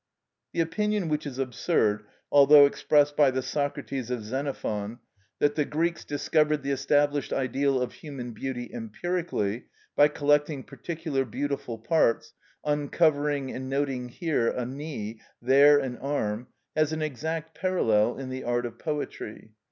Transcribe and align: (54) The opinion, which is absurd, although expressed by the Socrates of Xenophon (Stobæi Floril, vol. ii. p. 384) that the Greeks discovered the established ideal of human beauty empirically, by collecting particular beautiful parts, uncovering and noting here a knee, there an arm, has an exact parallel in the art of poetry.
(54) 0.53 0.53
The 0.53 0.61
opinion, 0.67 1.09
which 1.09 1.27
is 1.27 1.37
absurd, 1.37 2.05
although 2.31 2.65
expressed 2.65 3.15
by 3.15 3.29
the 3.29 3.43
Socrates 3.43 4.09
of 4.09 4.23
Xenophon 4.23 4.93
(Stobæi 4.93 4.95
Floril, 4.95 4.95
vol. 4.95 4.95
ii. 4.95 4.95
p. 4.95 5.47
384) 5.47 5.47
that 5.47 5.55
the 5.55 5.65
Greeks 5.77 6.05
discovered 6.05 6.63
the 6.63 6.71
established 6.71 7.31
ideal 7.33 7.79
of 7.83 7.93
human 7.93 8.31
beauty 8.31 8.71
empirically, 8.73 9.65
by 9.95 10.07
collecting 10.07 10.63
particular 10.63 11.23
beautiful 11.23 11.77
parts, 11.77 12.33
uncovering 12.65 13.51
and 13.51 13.69
noting 13.69 14.09
here 14.09 14.47
a 14.49 14.65
knee, 14.65 15.21
there 15.39 15.77
an 15.77 15.97
arm, 15.97 16.47
has 16.75 16.91
an 16.91 17.03
exact 17.03 17.53
parallel 17.55 18.17
in 18.17 18.29
the 18.31 18.43
art 18.43 18.65
of 18.65 18.79
poetry. 18.79 19.51